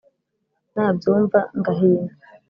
nabyumva 0.73 1.39
ngahinda 1.59 2.13